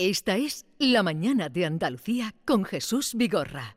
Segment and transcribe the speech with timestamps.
[0.00, 3.76] Esta es La Mañana de Andalucía con Jesús Vigorra.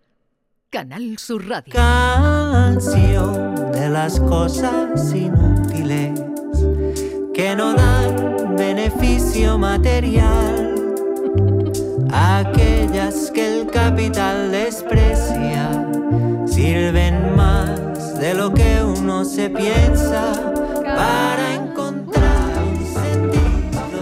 [0.69, 1.73] Canal Sur Radio.
[1.73, 6.21] Canción de las cosas inútiles
[7.34, 10.76] que no dan beneficio material.
[12.12, 15.90] Aquellas que el capital desprecia
[16.46, 20.54] sirven más de lo que uno se piensa
[20.84, 21.61] para.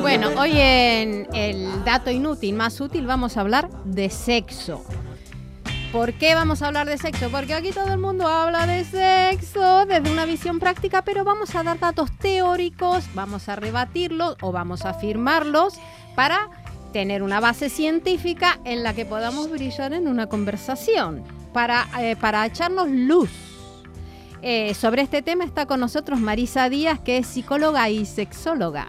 [0.09, 4.83] Bueno, hoy en el dato inútil más útil vamos a hablar de sexo.
[5.91, 7.29] ¿Por qué vamos a hablar de sexo?
[7.29, 11.61] Porque aquí todo el mundo habla de sexo desde una visión práctica, pero vamos a
[11.61, 15.75] dar datos teóricos, vamos a rebatirlos o vamos a afirmarlos
[16.15, 16.49] para
[16.91, 21.23] tener una base científica en la que podamos brillar en una conversación,
[21.53, 23.29] para, eh, para echarnos luz.
[24.41, 28.87] Eh, sobre este tema está con nosotros Marisa Díaz, que es psicóloga y sexóloga.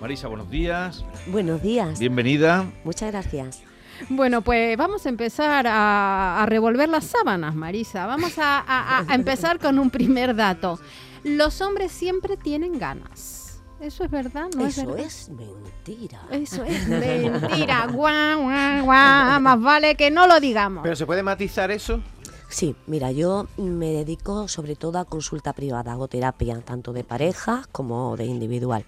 [0.00, 1.04] Marisa, buenos días.
[1.26, 1.98] Buenos días.
[1.98, 2.70] Bienvenida.
[2.84, 3.62] Muchas gracias.
[4.08, 8.06] Bueno, pues vamos a empezar a, a revolver las sábanas, Marisa.
[8.06, 10.80] Vamos a, a- a empezar con un primer dato.
[11.22, 13.60] Los hombres siempre tienen ganas.
[13.78, 14.46] ¿Eso es verdad?
[14.56, 15.04] ¿No es Eso verdad?
[15.06, 16.20] es mentira.
[16.30, 17.86] Eso es mentira.
[17.92, 19.40] Guau, guau, guau.
[19.40, 20.82] Más vale que no lo digamos.
[20.82, 22.00] ¿Pero se puede matizar eso?
[22.48, 27.62] Sí, mira, yo me dedico sobre todo a consulta privada, hago terapia tanto de pareja
[27.70, 28.84] como de individual.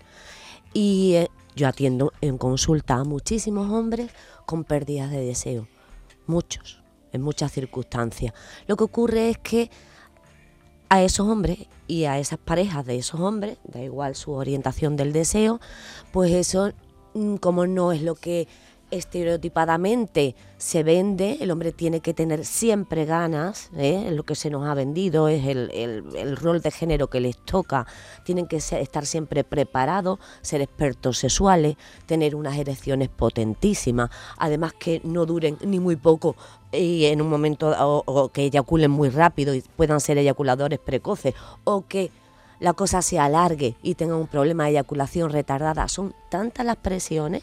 [0.73, 4.11] Y eh, yo atiendo en consulta a muchísimos hombres
[4.47, 5.69] con pérdidas de deseo,
[6.27, 8.33] muchos, en muchas circunstancias.
[8.67, 9.71] Lo que ocurre es que
[10.89, 15.13] a esos hombres y a esas parejas de esos hombres, da igual su orientación del
[15.13, 15.61] deseo,
[16.13, 16.73] pues eso
[17.15, 18.47] mm, como no es lo que
[18.93, 24.11] estereotipadamente se vende, el hombre tiene que tener siempre ganas, ¿eh?
[24.13, 27.87] lo que se nos ha vendido, es el, el- rol de género que les toca,
[28.25, 31.77] tienen que estar siempre preparados, ser expertos sexuales,
[32.07, 36.37] tener unas erecciones potentísimas, además que no duren ni muy poco
[36.71, 41.35] y en un momento o, o que eyaculen muy rápido y puedan ser eyaculadores precoces
[41.65, 42.11] o que
[42.61, 45.89] la cosa se alargue y tengan un problema de eyaculación retardada.
[45.89, 47.43] Son tantas las presiones,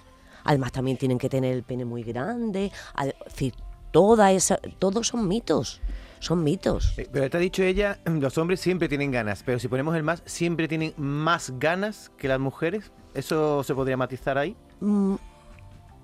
[0.49, 3.53] además también tienen que tener el pene muy grande, es decir,
[3.91, 5.79] toda esa, todos son mitos,
[6.19, 6.97] son mitos.
[6.97, 10.01] Eh, Pero te ha dicho ella, los hombres siempre tienen ganas, pero si ponemos el
[10.01, 12.91] más, siempre tienen más ganas que las mujeres.
[13.13, 14.55] ¿Eso se podría matizar ahí?
[14.81, 15.15] Mm,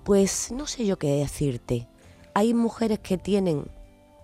[0.04, 1.88] Pues no sé yo qué decirte.
[2.34, 3.66] Hay mujeres que tienen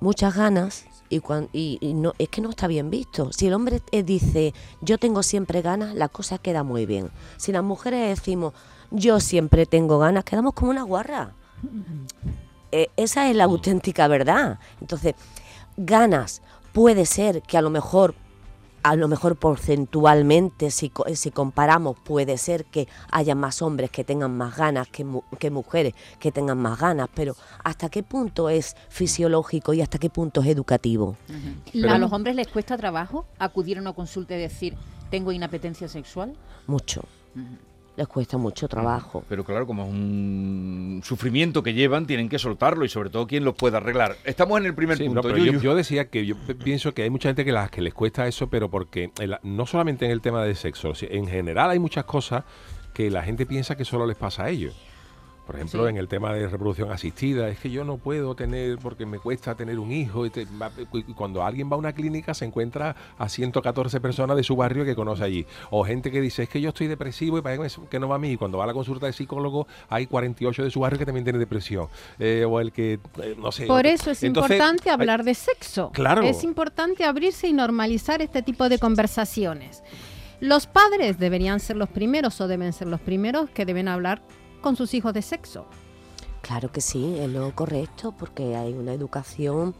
[0.00, 3.32] muchas ganas y, cuan- y- y no, es que no está bien visto.
[3.32, 7.10] Si el hombre eh, dice yo tengo siempre ganas, la cosa queda muy bien.
[7.38, 8.52] Si las mujeres decimos
[8.92, 11.32] yo siempre tengo ganas, quedamos como una guarra.
[12.70, 14.58] Eh, esa es la auténtica verdad.
[14.80, 15.14] Entonces,
[15.76, 16.42] ganas
[16.72, 18.14] puede ser que a lo mejor
[18.84, 24.02] a lo mejor porcentualmente, si, co- si comparamos, puede ser que haya más hombres que
[24.02, 28.48] tengan más ganas que, mu- que mujeres que tengan más ganas, pero ¿hasta qué punto
[28.48, 31.16] es fisiológico y hasta qué punto es educativo?
[31.88, 34.74] ¿A los hombres les cuesta trabajo acudir a una consulta y decir,
[35.12, 36.36] tengo inapetencia sexual?
[36.66, 37.04] Mucho.
[37.96, 39.22] Les cuesta mucho trabajo.
[39.28, 43.44] Pero claro, como es un sufrimiento que llevan, tienen que soltarlo y sobre todo quien
[43.44, 44.16] lo pueda arreglar.
[44.24, 45.20] Estamos en el primer Sí, punto.
[45.20, 47.92] no, pero yo, decía que yo pienso que hay mucha gente que, las que les
[47.92, 51.78] cuesta eso, pero porque el- no solamente en el tema de sexo, en general hay
[51.78, 52.44] muchas cosas
[52.94, 54.74] que la gente piensa que solo les pasa a ellos.
[55.46, 55.90] Por ejemplo, Sí.
[55.90, 59.54] en el tema de reproducción asistida, es que yo no puedo tener porque me cuesta
[59.56, 60.24] tener un hijo.
[60.24, 60.46] y te-
[61.16, 64.94] cuando alguien va a una clínica se encuentra a 114 personas de su barrio que
[64.94, 65.46] conoce allí.
[65.70, 68.18] O gente que dice, es que yo estoy depresivo y parece que no va a
[68.18, 68.32] mí.
[68.32, 71.24] Y cuando va a la consulta de psicólogo hay 48 de su barrio que también
[71.24, 71.88] tienen depresión.
[72.18, 73.66] Eh, o el que, eh, no sé.
[73.66, 75.90] Por eso es Entonces, importante hay- hablar de sexo.
[75.92, 76.22] Claro.
[76.22, 79.82] Es importante abrirse y normalizar este tipo de conversaciones.
[80.40, 84.22] Los padres deberían ser los primeros o deben ser los primeros que deben hablar
[84.62, 85.66] con sus hijos de sexo.
[86.42, 89.74] Claro que sí, es lo correcto, porque hay una educación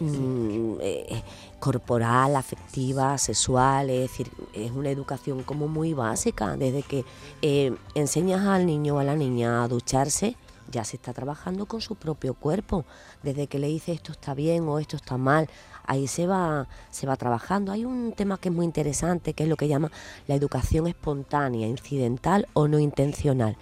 [0.00, 1.22] mm, eh,
[1.58, 6.56] corporal, afectiva, sexual, es decir, es una educación como muy básica.
[6.56, 7.04] Desde que
[7.42, 10.36] eh, enseñas al niño o a la niña a ducharse,
[10.70, 12.86] ya se está trabajando con su propio cuerpo.
[13.22, 15.48] Desde que le dices esto está bien o esto está mal,
[15.84, 17.72] ahí se va, se va trabajando.
[17.72, 19.90] Hay un tema que es muy interesante, que es lo que llama
[20.26, 23.56] la educación espontánea, incidental o no intencional.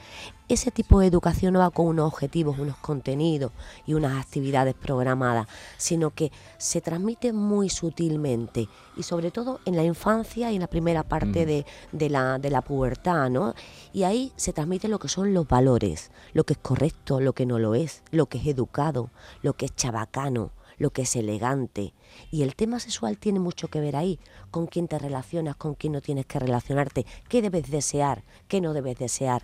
[0.46, 3.50] Ese tipo de educación no va con unos objetivos, unos contenidos
[3.86, 5.46] y unas actividades programadas,
[5.78, 10.66] sino que se transmite muy sutilmente y sobre todo en la infancia y en la
[10.66, 11.48] primera parte Mm.
[11.48, 13.54] de, de la, de la pubertad, ¿no?
[13.94, 17.46] Y ahí se transmite lo que son los valores, lo que es correcto, lo que
[17.46, 21.94] no lo es, lo que es educado, lo que es chabacano, lo que es elegante.
[22.30, 24.20] Y el tema sexual tiene mucho que ver ahí,
[24.50, 28.74] con quién te relacionas, con quién no tienes que relacionarte, qué debes desear, qué no
[28.74, 29.42] debes desear.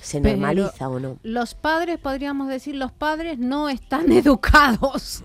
[0.00, 1.18] ¿Se Pero- normaliza o no?
[1.22, 5.24] Los padres, podríamos decir, los padres no están educados,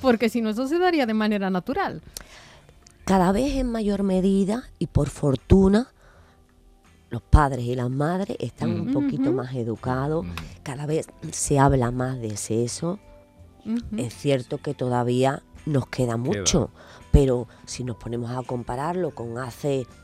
[0.00, 2.02] porque si no, eso se daría de manera natural.
[3.04, 5.88] Cada vez en mayor medida y por fortuna
[7.10, 10.26] los padres y las madres están un poquito más educados,
[10.62, 12.98] cada vez se habla más de sexo.
[13.66, 13.78] Ujú.
[13.98, 16.70] Es cierto que todavía nos queda mucho,
[17.12, 20.03] pero si nos ponemos a compararlo con hace mm,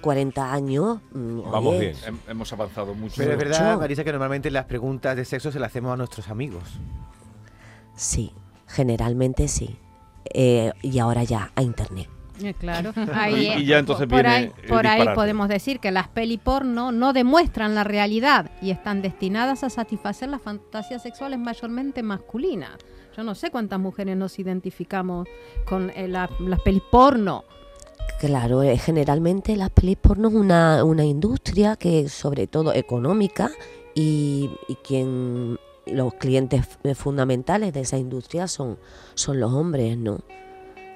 [0.00, 1.94] 40 años, mm, Vamos oye, bien.
[2.06, 3.14] Hem- hemos avanzado mucho.
[3.16, 3.78] Pero es verdad.
[3.78, 6.62] Marisa, que normalmente las preguntas de sexo se las hacemos a nuestros amigos.
[7.94, 8.32] Sí,
[8.66, 9.76] generalmente sí.
[10.32, 12.08] Eh, y ahora ya a internet.
[12.42, 15.90] Eh, Claro, ahí, Y- y ya entonces por viene ahí, por ahí podemos decir que
[15.90, 21.38] las peli porno no demuestran la realidad y están destinadas a satisfacer las fantasías sexuales
[21.38, 22.72] mayormente masculinas.
[23.16, 25.26] Yo no sé cuántas mujeres nos identificamos
[25.64, 27.44] con eh, la- las pelis porno.
[28.18, 33.50] Claro, eh, generalmente las pelis porno es una, una industria que sobre todo económica
[33.94, 38.78] y, y quien los clientes f- fundamentales de esa industria son,
[39.14, 40.20] son los hombres, ¿no?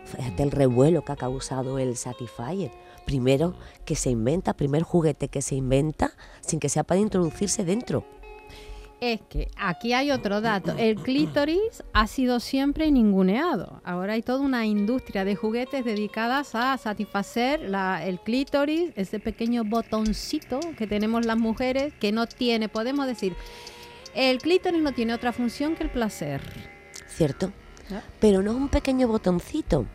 [0.07, 2.73] Fíjate el revuelo que ha causado el Satisfyer.
[3.05, 3.55] Primero
[3.85, 8.05] que se inventa, primer juguete que se inventa sin que sea para introducirse dentro.
[9.01, 10.75] Es que aquí hay otro dato.
[10.77, 13.81] El clítoris ha sido siempre ninguneado.
[13.83, 19.65] Ahora hay toda una industria de juguetes dedicadas a satisfacer la- el clítoris, ese pequeño
[19.65, 23.35] botoncito que tenemos las mujeres que no tiene, podemos decir,
[24.15, 26.43] el clítoris no tiene otra función que el placer.
[27.09, 27.53] ¿Cierto?
[28.21, 29.87] Pero no es un pequeño botoncito.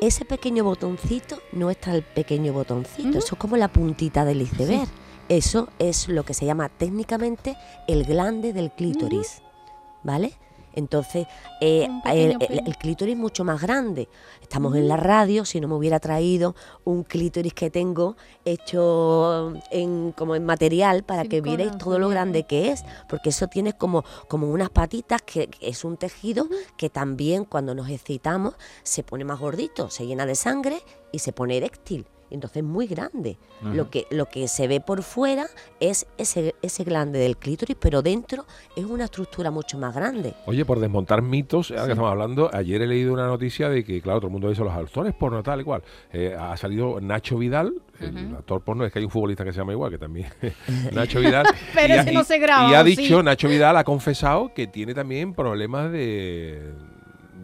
[0.00, 4.86] Ese pequeño botoncito no está el pequeño botoncito, eso es como la puntita del iceberg.
[5.28, 7.56] Eso es lo que se llama técnicamente
[7.88, 9.42] el glande del clítoris,
[10.02, 10.34] ¿vale?
[10.74, 11.26] Entonces,
[11.60, 14.08] eh, el, clítoris mucho más grande.
[14.42, 20.12] Estamos en la radio, si no me hubiera traído un clítoris que tengo hecho en,
[20.12, 24.04] como en material para que vierais todo lo grande que es, porque eso tiene como,
[24.28, 29.24] como unas patitas que, que es un tejido que también cuando nos excitamos se pone
[29.24, 30.82] más gordito, se llena de sangre
[31.12, 32.06] y se pone eréctil.
[32.30, 33.38] Entonces es muy grande.
[33.62, 35.46] Lo que lo que se ve por fuera
[35.80, 38.44] es ese, ese glande del clítoris, pero dentro
[38.76, 40.34] es una estructura mucho más grande.
[40.46, 44.00] Oye, por desmontar mitos, ahora que estamos hablando, ayer he leído una noticia de que,
[44.02, 45.82] claro, todo el mundo dice los actores porno tal y cual.
[46.12, 49.58] Eh, ha salido Nacho Vidal, el actor porno, es que hay un futbolista que se
[49.60, 50.28] llama igual, que también
[50.92, 51.46] Nacho Vidal.
[51.74, 54.66] Pero y ese ha- no se graba, Y ha dicho, Nacho Vidal ha confesado que
[54.66, 56.72] tiene también problemas de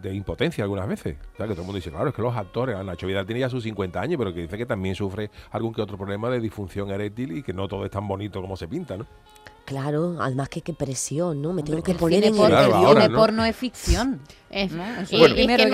[0.00, 1.16] de impotencia algunas veces.
[1.34, 3.26] O sea, que todo el mundo dice, claro, es que los actores, ah, Nacho Vidal
[3.26, 6.28] tiene ya sus 50 años, pero que dice que también sufre algún que otro problema
[6.30, 9.06] de disfunción eréctil y que no todo es tan bonito como se pinta, ¿no?
[9.66, 11.52] Claro, además que qué presión, ¿no?
[11.52, 14.20] Me tengo que poner en el porno es ficción.
[14.50, 14.82] Es- ¿no?
[15.02, 15.24] Es que no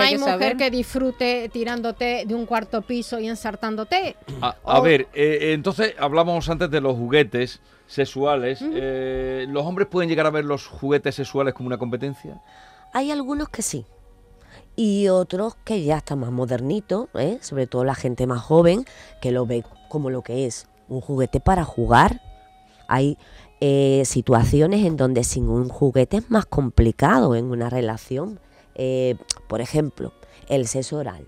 [0.02, 0.56] hay hay que mujer saber.
[0.58, 4.16] que disfrute tirándote de un cuarto piso y ensartándote.
[4.42, 8.58] A, a O- ver, eh, entonces hablamos antes de los juguetes sexuales.
[8.62, 12.42] Eh, ¿Los hombres pueden llegar a ver los juguetes sexuales como una competencia?
[12.92, 13.86] Hay algunos que sí.
[14.76, 17.38] Y otros que ya están más modernitos, ¿eh?
[17.40, 18.84] sobre todo la gente más joven,
[19.22, 22.20] que lo ve como lo que es un juguete para jugar.
[22.86, 23.16] Hay
[23.60, 28.38] eh, situaciones en donde sin un juguete es más complicado en una relación.
[28.74, 29.16] Eh,
[29.48, 30.12] por ejemplo,
[30.48, 31.26] el sexo oral.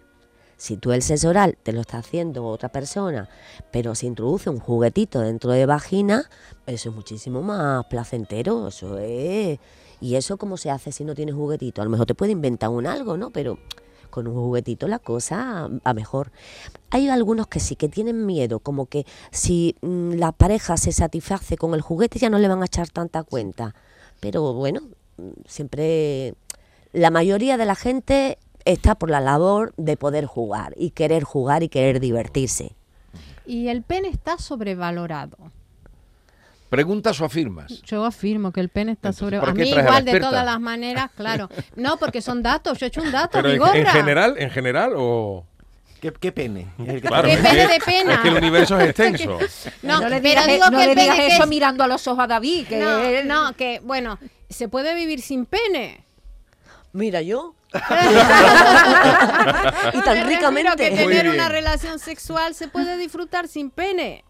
[0.59, 3.31] Si tú el sexo oral te lo está haciendo otra persona,
[3.71, 6.29] pero se introduce un juguetito dentro de vagina,
[6.67, 8.69] eso es muchísimo más placentero.
[8.69, 9.59] Eso es.
[10.01, 11.83] ¿Y eso cómo se hace si no tienes juguetito?
[11.83, 13.31] A lo mejor te puede inventar un algo, ¿no?
[13.31, 13.59] Pero
[14.11, 16.31] con un juguetito la cosa va mejor.
[16.91, 21.57] Hay algunos que sí que tienen miedo, como que si mm, la pareja se satisface
[21.57, 23.75] con el juguete ya no le van a echar tanta cuenta.
[24.21, 24.83] Pero bueno,
[25.17, 26.35] mm, siempre
[26.93, 31.63] la mayoría de la gente está por la labor de poder jugar y querer jugar
[31.63, 32.75] y querer divertirse.
[33.47, 35.37] Y el pene está sobrevalorado.
[36.69, 37.81] ¿Preguntas o afirmas?
[37.83, 39.41] Yo afirmo que el pene está Entonces, sobre...
[39.41, 41.49] ¿para A mí a igual de todas las maneras, claro.
[41.77, 42.79] No, porque son datos.
[42.79, 45.47] Yo he hecho un dato, Pero en, general, en general o...
[46.01, 46.69] ¿Qué, qué pene?
[46.79, 48.15] Es el que Claro, ¿Qué es pene que- de pena?
[48.15, 49.39] Es que el universo es extenso.
[49.83, 51.83] No, no le pero digas, digo no que le el pene digas eso es- mirando
[51.83, 52.69] a los ojos a David.
[52.69, 54.19] Que No, él- no, que bueno,
[54.51, 56.05] se puede vivir sin pene.
[56.93, 57.55] Mira yo.
[59.93, 60.77] y tan ricamente.
[60.91, 64.25] que tener una relación sexual se puede disfrutar sin pene.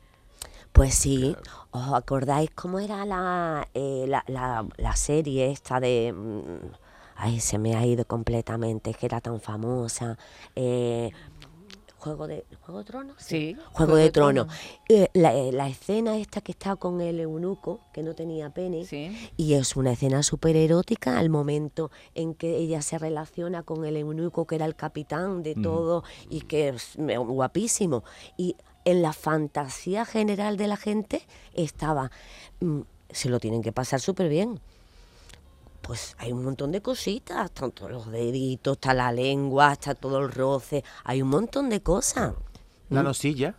[0.72, 1.36] Pues sí,
[1.70, 6.12] ¿os acordáis cómo era la, eh, la, la- la serie esta de...
[6.12, 6.72] mm,
[7.20, 10.16] Ay, se me ha ido completamente, que era tan famosa.
[10.54, 11.10] eh,
[11.98, 12.44] Juego de...
[12.60, 13.16] ¿Juego de Tronos?
[13.18, 14.46] Sí, Juego, de, Tronos.
[14.88, 18.84] Eh, la, eh, la escena esta que está con el eunuco, que no tenía pene,
[18.84, 19.30] Sí.
[19.36, 23.96] y es una escena súper erótica al momento en que ella se relaciona con el
[23.96, 28.04] eunuco, que era el capitán de todo, y que es me- guapísimo.
[28.36, 28.54] Y
[28.84, 32.10] en la fantasía general de la gente estaba
[32.60, 32.80] mm,
[33.10, 34.60] se lo tienen que pasar súper bien.
[35.82, 40.30] Pues hay un montón de cositas, tanto los deditos, está la lengua, está todo el
[40.30, 42.34] roce, hay un montón de cosas.
[42.90, 43.54] La nocilla.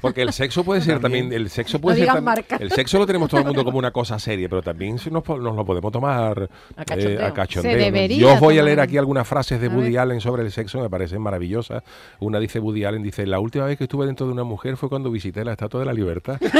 [0.00, 2.56] Porque el sexo puede ser también, el sexo puede No ser marca.
[2.56, 5.56] el sexo lo tenemos todo el mundo como una cosa seria, pero también nos, nos
[5.56, 7.26] lo podemos tomar A eh, cachondeo.
[7.26, 7.84] a cachondeo, Se ¿no?
[7.84, 9.98] debería Yo os voy a leer aquí algunas frases de A Woody ver.
[9.98, 11.82] Allen sobre el sexo, me parecen maravillosas.
[12.20, 14.88] Una dice Woody Allen, dice, la última vez que estuve dentro de una mujer fue
[14.88, 16.38] cuando visité la Estatua de la Libertad.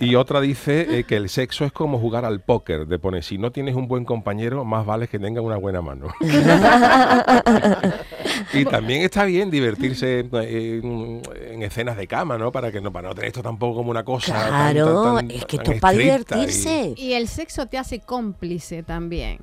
[0.00, 3.38] Y otra dice eh, que el sexo es como jugar al póker, de poner, si
[3.38, 6.08] no tienes un buen compañero, más vale que tenga una buena mano.
[8.52, 12.52] y también está bien divertirse eh, en, en escenas de cama, ¿no?
[12.52, 14.48] Para que no, para no tener esto tampoco como una cosa.
[14.48, 16.94] Claro, tan- tan- es que esto es para y- divertirse.
[16.96, 19.38] Y el sexo te hace cómplice también.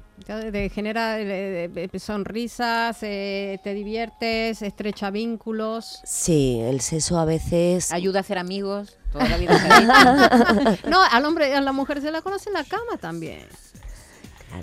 [0.51, 6.01] Te, genera eh, sonrisas, eh, te diviertes, estrecha vínculos.
[6.05, 7.91] Sí, el sexo a veces...
[7.91, 8.97] Ayuda a hacer amigos.
[9.11, 10.77] Toda la vida.
[10.89, 13.45] No, al hombre, a la mujer se la conoce en la cama también.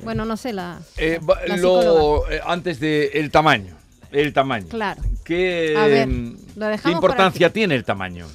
[0.03, 0.81] Bueno, no sé la.
[0.97, 3.77] Eh, La lo, eh, antes de el tamaño.
[4.11, 4.69] El tamaño.
[4.69, 5.03] Claro.
[5.25, 8.27] ¿Qué, ver, lo ¿qué importancia tiene el tamaño?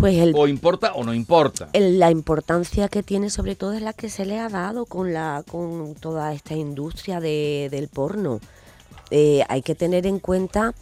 [0.00, 1.68] Pues el, ¿O importa o no importa?
[1.74, 5.12] el- la importancia que tiene sobre todo es la que se le ha dado con
[5.12, 8.40] la con toda esta industria de- del porno.
[9.10, 10.74] Eh, hay que tener en cuenta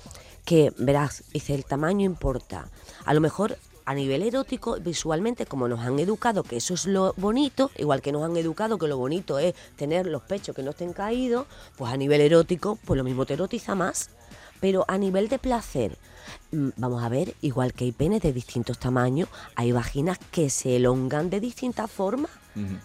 [0.44, 2.68] que, verás, dice, el tamaño importa.
[3.04, 7.14] A lo mejor a nivel erótico, visualmente, como nos han educado que eso es lo
[7.16, 10.70] bonito, igual que nos han educado que lo bonito es tener los pechos que no
[10.70, 11.46] estén caídos,
[11.76, 14.10] pues a nivel erótico, pues lo mismo te erotiza más.
[14.60, 15.96] Pero a nivel de placer,
[16.52, 20.76] mm, vamos a ver, igual que hay penes de distintos tamaños, hay vaginas que se
[20.76, 22.30] elongan de distintas formas.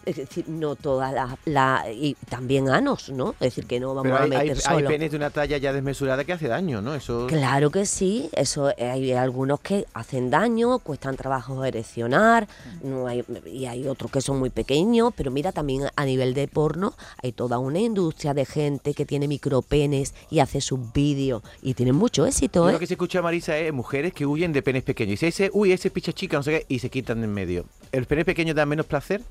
[0.05, 1.35] Es decir, no todas las...
[1.45, 3.31] La, y también anos, ¿no?
[3.33, 4.87] Es decir, que no vamos Pero a meter hay- hay solo...
[4.89, 6.95] penes de una talla ya desmesurada que hace daño, ¿no?
[6.95, 7.27] Eso.
[7.27, 12.47] Claro que sí, eso hay algunos que hacen daño, cuestan trabajo ereccionar,
[12.83, 16.47] no hay, y hay otros que son muy pequeños, pero mira también a nivel de
[16.47, 21.73] porno hay toda una industria de gente que tiene micropenes y hace sus vídeos y
[21.73, 22.73] tienen mucho éxito, ¿eh?
[22.73, 25.21] lo que se escucha, Marisa, es mujeres que huyen de penes pequeños.
[25.21, 27.25] Y dice, ese, uy, ese es picha chica, no sé qué, y se quitan de
[27.25, 27.65] en medio.
[27.91, 29.21] ¿El pene pequeño da menos placer?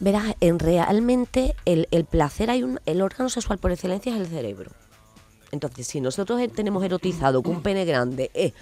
[0.00, 4.26] Verás, en realmente el, el placer hay un, el órgano sexual por excelencia es el
[4.26, 4.72] cerebro.
[5.52, 8.52] Entonces, si nosotros tenemos erotizado que un pene grande es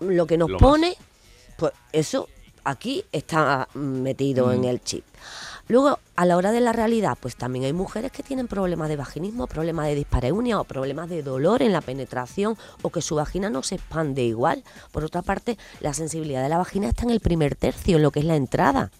[0.00, 0.62] lo que nos Lo más.
[0.62, 0.96] pone,
[1.56, 2.28] pues eso
[2.64, 5.04] aquí está mm, metido en el chip.
[5.68, 8.96] Luego, a la hora de la realidad, pues también hay mujeres que tienen problemas de
[8.96, 13.48] vaginismo, problemas de dispareunia o problemas de dolor en la penetración o que su vagina
[13.48, 14.64] no se expande igual.
[14.90, 18.10] Por otra parte, la sensibilidad de la vagina está en el primer tercio, en lo
[18.10, 18.90] que es la entrada.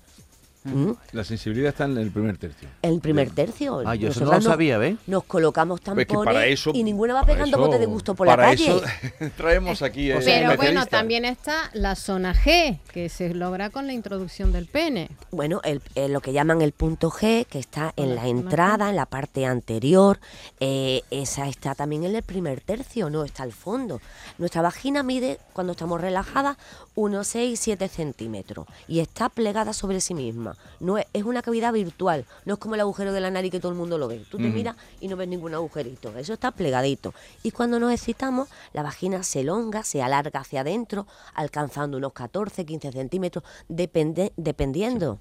[0.64, 0.92] ¿Mm?
[1.12, 2.68] La sensibilidad está en el primer tercio.
[2.82, 3.82] El primer tercio.
[3.84, 4.96] Ah, yo eso no lo nos- sabía, ¿ves?
[5.08, 8.36] Nos colocamos Pues tampones para eso- y ninguna va pegando bote de gusto por la
[8.36, 8.66] calle.
[8.66, 8.80] eso
[9.36, 13.70] traemos aquí a O sea, Pero bueno, también está la zona G, que se logra
[13.70, 15.10] con la introducción del pene.
[15.32, 18.96] Bueno, el, eh, lo que llaman el punto G, que está en la entrada, en
[18.96, 20.20] la parte anterior,
[20.60, 24.00] eh, esa está también en el primer tercio, no está al fondo.
[24.38, 26.56] Nuestra vagina mide, cuando estamos relajadas,
[26.94, 30.51] unos 6, 7 centímetros y está plegada sobre sí misma.
[30.80, 33.60] No es, es una cavidad virtual, no es como el agujero de la nariz que
[33.60, 34.22] todo el mundo lo ve.
[34.30, 37.14] Tú te miras y no ves ningún agujerito, eso está plegadito.
[37.42, 42.64] Y cuando nos excitamos, la vagina se elonga, se alarga hacia adentro, alcanzando unos 14,
[42.64, 45.18] 15 centímetros, depende, dependiendo.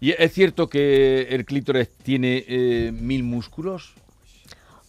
[0.00, 3.94] ¿Y es cierto que el clítoris tiene eh, mil músculos?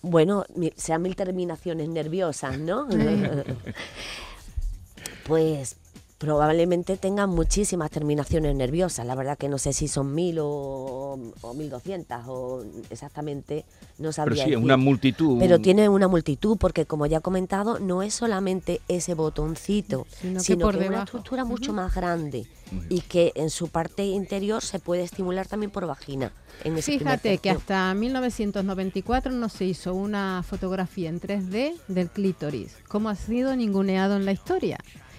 [0.01, 0.45] Bueno,
[0.75, 2.87] sean mil terminaciones nerviosas, ¿no?
[5.27, 5.75] pues
[6.17, 9.05] probablemente tengan muchísimas terminaciones nerviosas.
[9.05, 13.65] La verdad que no sé si son mil o, o mil doscientas o exactamente
[13.99, 14.65] no Pero sabría sí, es decir.
[14.65, 15.39] una multitud.
[15.39, 20.39] Pero tiene una multitud porque, como ya he comentado, no es solamente ese botoncito, Sino
[20.39, 22.47] sino, que por que, es una estructura mucho más grande
[22.89, 26.33] y que en su parte interior se puede estimular también por vagina.
[26.63, 32.09] En ese primer Fíjate que hasta 1994 no se hizo una fotografía en 3D del
[32.09, 32.75] clítoris.
[32.87, 34.77] ¿Cómo ha sido ninguneado en la historia?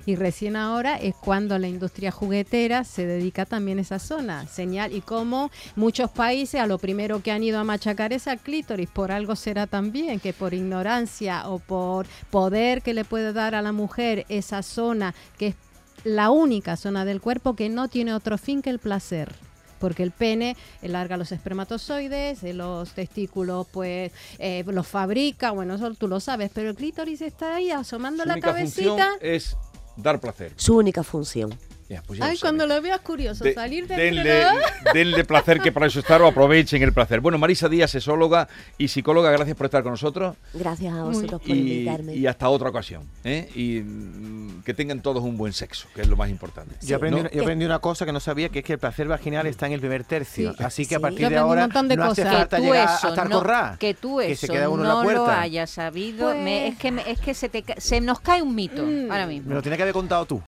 [0.08, 4.46] Y recién ahora es cuando la industria juguetera se dedica también a esa zona.
[4.46, 8.38] Señal y cómo muchos países a lo primero que han ido a machacar es al
[8.38, 8.88] clítoris.
[8.88, 13.60] Por algo será también que por ignorancia o por poder que le puede dar a
[13.60, 15.54] la mujer esa zona que es
[16.04, 19.34] la única zona del cuerpo que no tiene otro fin que el placer.
[19.78, 25.74] Porque el pene eh, larga los espermatozoides, eh, los testículos pues eh, los fabrica, bueno,
[25.74, 29.10] eso tú lo sabes, pero el clítoris está ahí asomando Su la única cabecita.
[29.20, 29.54] es
[29.98, 30.52] dar placer.
[30.56, 31.50] Su única función.
[31.88, 34.44] Ya, pues ya Ay, cuando lo veas curioso, De- salir de denle,
[34.92, 37.20] denle placer que para eso estar o aprovechen el placer.
[37.20, 41.50] Bueno, Marisa Díaz, sexóloga y psicóloga, gracias por estar con nosotros Gracias a vosotros por
[41.56, 42.14] y, invitarme.
[42.14, 43.04] y hasta otra ocasión.
[43.24, 43.48] ¿eh?
[43.54, 46.74] Y mm, que tengan todos un buen sexo, que es lo más importante.
[46.82, 47.20] Yo aprendí, ¿No?
[47.22, 49.66] una, yo aprendí una cosa que no sabía, que es que el placer vaginal está
[49.66, 50.52] en el primer tercio.
[50.58, 50.62] Sí.
[50.62, 52.36] Así que a partir Yo de ahora montón de no hace cosas.
[52.38, 53.76] falta tú llegar eso a estar no, corrá.
[53.80, 55.40] que tú que eso se queda uno en la no lo puerta.
[55.40, 58.54] hayas sabido, Pues- me- es que me- es que se te se nos cae un
[58.54, 59.10] mito Mm.
[59.10, 59.48] ahora mismo.
[59.48, 60.42] Me lo tiene que haber contado tú.